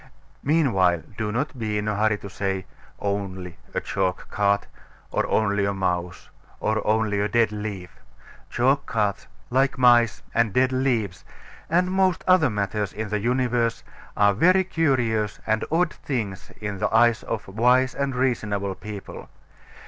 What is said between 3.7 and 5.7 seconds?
a chalk cart," or only